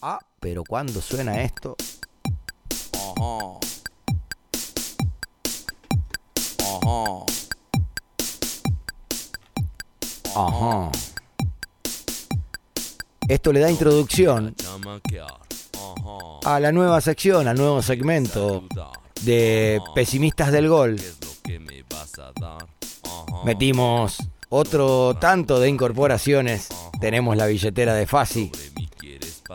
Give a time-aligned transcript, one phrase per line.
[0.00, 1.76] Ah, pero cuando suena esto.
[2.94, 3.58] Ajá.
[6.64, 7.24] Ajá.
[10.36, 10.90] Ajá.
[13.28, 14.54] Esto le da introducción
[16.44, 18.64] a la nueva sección, al nuevo segmento
[19.22, 21.00] de Pesimistas del Gol.
[23.44, 24.18] Metimos
[24.48, 26.68] otro tanto de incorporaciones.
[27.00, 28.50] Tenemos la billetera de Fasi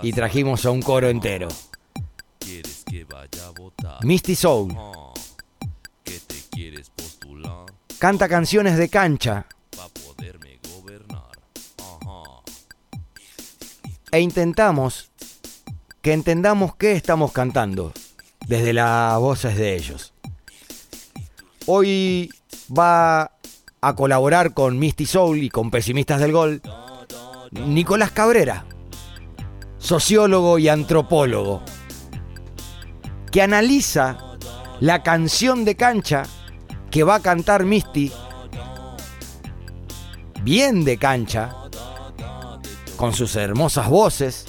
[0.02, 1.48] y trajimos a un coro entero.
[4.02, 5.13] Misty Soul Ajá.
[6.04, 7.66] ¿Qué te quieres postular?
[7.99, 9.45] canta canciones de cancha
[14.12, 15.09] e intentamos
[16.02, 17.94] que entendamos qué estamos cantando
[18.46, 20.13] desde las voces de ellos.
[21.66, 22.30] Hoy
[22.70, 23.32] va
[23.82, 26.62] a colaborar con Misty Soul y con Pesimistas del Gol
[27.52, 28.66] Nicolás Cabrera,
[29.84, 31.62] sociólogo y antropólogo,
[33.32, 34.18] que analiza
[34.80, 36.24] la canción de cancha
[36.90, 38.10] que va a cantar Misty,
[40.41, 41.54] bien de cancha,
[42.96, 44.46] con sus hermosas voces.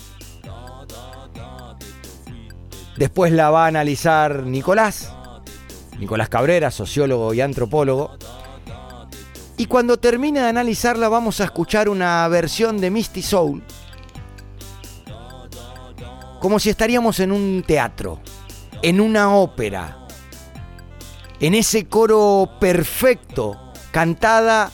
[2.96, 5.12] Después la va a analizar Nicolás,
[5.98, 8.16] Nicolás Cabrera, sociólogo y antropólogo.
[9.56, 13.64] Y cuando termine de analizarla vamos a escuchar una versión de Misty Soul.
[16.44, 18.20] Como si estaríamos en un teatro,
[18.82, 20.06] en una ópera,
[21.40, 24.70] en ese coro perfecto, cantada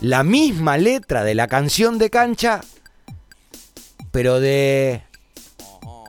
[0.00, 2.60] la misma letra de la canción de cancha,
[4.10, 5.04] pero de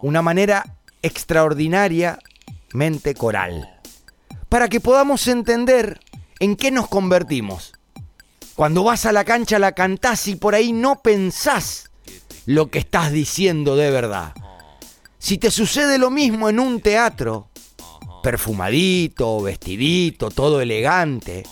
[0.02, 3.80] una manera extraordinariamente coral.
[4.50, 6.00] Para que podamos entender
[6.40, 7.74] en qué nos convertimos.
[8.56, 11.92] Cuando vas a la cancha la cantás y por ahí no pensás
[12.48, 14.34] lo que estás diciendo de verdad.
[15.18, 17.50] Si te sucede lo mismo en un teatro,
[18.22, 21.44] perfumadito, vestidito, todo elegante,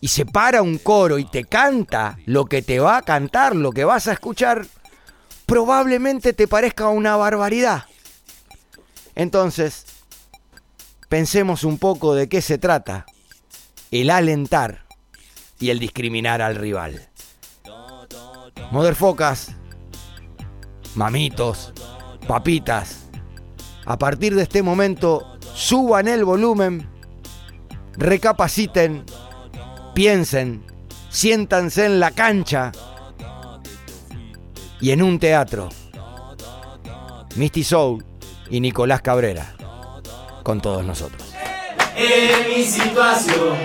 [0.00, 3.72] y se para un coro y te canta lo que te va a cantar, lo
[3.72, 4.66] que vas a escuchar,
[5.46, 7.84] probablemente te parezca una barbaridad.
[9.14, 9.86] Entonces,
[11.08, 13.06] pensemos un poco de qué se trata
[13.90, 14.84] el alentar
[15.58, 17.08] y el discriminar al rival.
[18.72, 19.52] Motherfocas,
[20.96, 21.72] mamitos,
[22.26, 23.06] papitas,
[23.86, 26.88] a partir de este momento suban el volumen,
[27.96, 29.04] recapaciten,
[29.94, 30.64] piensen,
[31.10, 32.72] siéntanse en la cancha
[34.80, 35.68] y en un teatro.
[37.36, 38.04] Misty Soul
[38.50, 39.54] y Nicolás Cabrera
[40.42, 41.34] con todos nosotros.
[41.96, 43.56] En mi situación,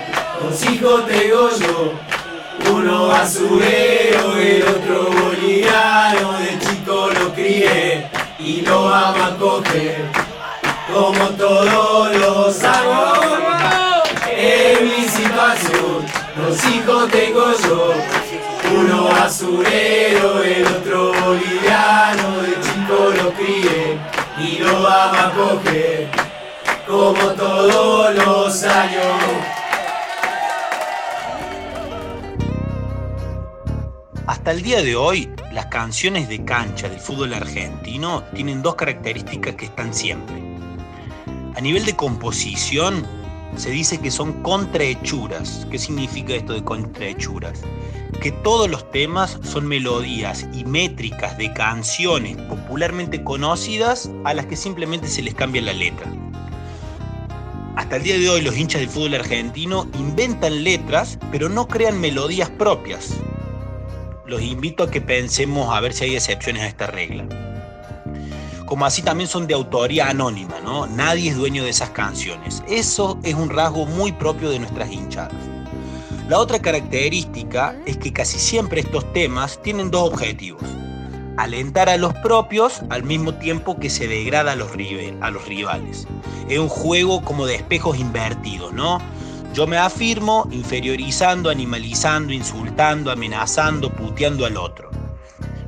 [2.72, 3.10] uno
[4.38, 7.34] el otro boliviano, de chico lo
[8.40, 9.36] y lo vamos a
[10.94, 13.20] como todos los años.
[14.32, 16.06] En mi situación,
[16.38, 17.94] dos hijos tengo yo,
[18.78, 23.98] uno basurero, el otro boliviano, de chico lo crié
[24.40, 25.32] y lo vamos a
[26.88, 29.29] como todos los años.
[34.50, 39.54] Hasta el día de hoy, las canciones de cancha del fútbol argentino tienen dos características
[39.54, 40.42] que están siempre.
[41.56, 43.06] A nivel de composición,
[43.56, 45.68] se dice que son contrahechuras.
[45.70, 47.62] ¿Qué significa esto de contrahechuras?
[48.24, 54.56] Que todos los temas son melodías y métricas de canciones popularmente conocidas a las que
[54.56, 56.12] simplemente se les cambia la letra.
[57.76, 62.02] Hasta el día de hoy los hinchas del fútbol argentino inventan letras, pero no crean
[62.02, 63.14] melodías propias.
[64.30, 67.28] Los invito a que pensemos a ver si hay excepciones a esta regla.
[68.68, 70.86] Como así también son de autoría anónima, ¿no?
[70.86, 72.62] Nadie es dueño de esas canciones.
[72.70, 75.34] Eso es un rasgo muy propio de nuestras hinchadas.
[76.28, 80.62] La otra característica es que casi siempre estos temas tienen dos objetivos.
[81.38, 84.70] Alentar a los propios al mismo tiempo que se degrada a los,
[85.22, 86.06] a los rivales.
[86.48, 89.00] Es un juego como de espejos invertidos, ¿no?
[89.54, 94.92] Yo me afirmo inferiorizando, animalizando, insultando, amenazando, puteando al otro.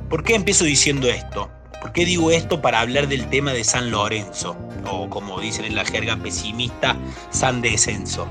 [0.08, 1.50] ¿Por qué empiezo diciendo esto?
[1.80, 4.56] ¿Por qué digo esto para hablar del tema de San Lorenzo?
[4.88, 6.96] O como dicen en la jerga pesimista,
[7.30, 8.28] San Descenso.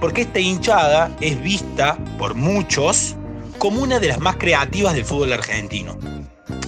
[0.00, 3.14] Porque esta hinchada es vista por muchos
[3.58, 5.96] como una de las más creativas del fútbol argentino.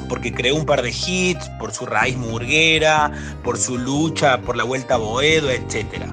[0.08, 3.10] Porque creó un par de hits, por su raíz murguera,
[3.42, 6.04] por su lucha por la vuelta a Boedo, etc.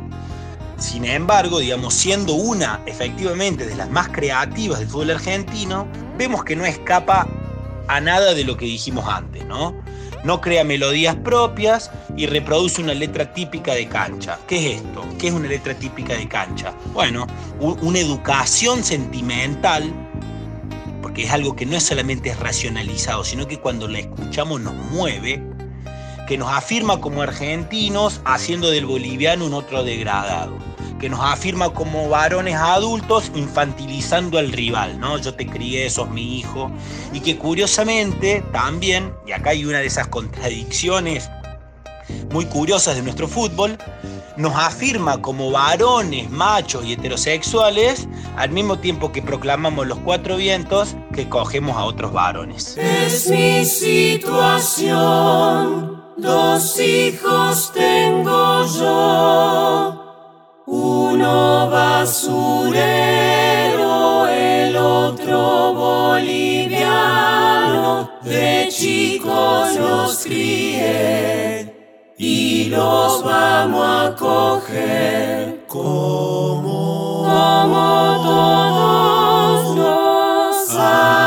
[0.82, 5.88] Sin embargo, digamos, siendo una efectivamente de las más creativas del fútbol argentino,
[6.18, 7.28] vemos que no escapa
[7.88, 9.76] a nada de lo que dijimos antes, ¿no?
[10.24, 14.40] no crea melodías propias y reproduce una letra típica de cancha.
[14.48, 15.06] ¿Qué es esto?
[15.20, 16.74] ¿Qué es una letra típica de cancha?
[16.94, 17.28] Bueno,
[17.60, 19.92] una educación sentimental,
[21.02, 25.44] porque es algo que no es solamente racionalizado, sino que cuando la escuchamos nos mueve,
[26.28, 30.71] que nos afirma como argentinos haciendo del boliviano un otro degradado
[31.02, 35.18] que nos afirma como varones adultos infantilizando al rival, ¿no?
[35.18, 36.70] Yo te crié, sos mi hijo.
[37.12, 41.28] Y que curiosamente también, y acá hay una de esas contradicciones
[42.32, 43.80] muy curiosas de nuestro fútbol,
[44.38, 48.08] nos afirma como varones, machos y heterosexuales,
[48.38, 52.78] al mismo tiempo que proclamamos los cuatro vientos que cogemos a otros varones.
[52.78, 54.94] Es mi situación,
[56.18, 60.01] dos hijos tengo yo
[61.22, 62.88] uno basurero,
[64.28, 66.90] el otro boliviano,
[68.24, 81.22] de chicos los crié y los vamos a coger como, como todos los años.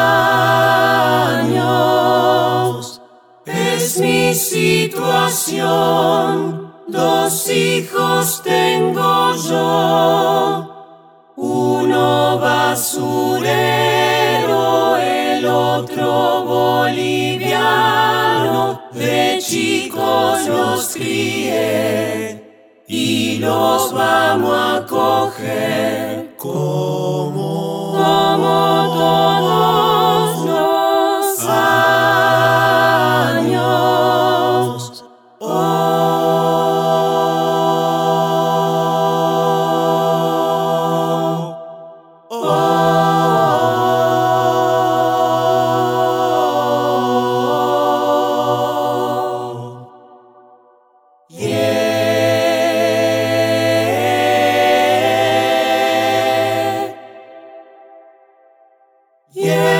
[3.47, 5.85] Es mi situación
[6.95, 10.71] Dos hijos tengo yo,
[11.35, 12.97] uno basurero,
[14.97, 17.73] el otro boliviano,
[18.93, 26.37] de chicos los crié y los vamos a coger.
[26.37, 27.44] Como,
[59.35, 59.74] Yeah.